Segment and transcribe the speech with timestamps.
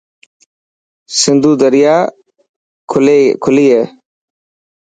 [1.19, 1.95] سنڌو دريا
[3.43, 3.83] خلي هي.